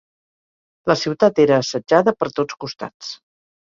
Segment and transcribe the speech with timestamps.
[0.93, 3.17] La ciutat era assetjada per tots costats.